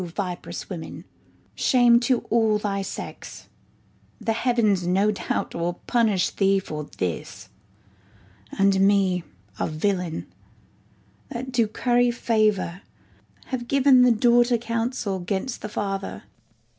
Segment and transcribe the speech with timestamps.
[0.01, 0.15] [Exit.
[0.15, 0.15] Skall.
[0.15, 1.05] Go, viperous woman,
[1.53, 3.49] shame to all thy sex:
[4.19, 7.49] The heavens, no doubt, will punish thee for this;
[8.57, 9.23] And me,
[9.59, 10.25] a villain,
[11.29, 12.81] that to curry favour,
[13.43, 16.23] 40 Have given the daughter counsel 'gainst the father.